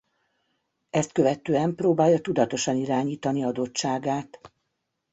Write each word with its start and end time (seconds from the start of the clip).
Ezt 0.89 1.11
követően 1.11 1.75
próbálja 1.75 2.21
tudatosan 2.21 2.75
irányítani 2.75 3.43
adottságát. 3.43 4.39